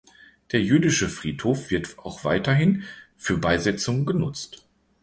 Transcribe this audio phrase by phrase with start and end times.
[0.51, 2.85] Der Jüdische Friedhof wird auch weiterhin
[3.17, 4.65] für Beisetzungen genutzt.